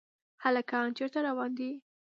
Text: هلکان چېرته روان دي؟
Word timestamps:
هلکان 0.43 0.87
چېرته 0.97 1.17
روان 1.27 1.51
دي؟ 1.57 1.69